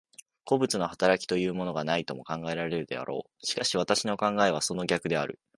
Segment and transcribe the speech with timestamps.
[0.45, 3.45] 個物の働きというものがないとも考えられるであろう。
[3.45, 5.39] しかし私の考えはその逆である。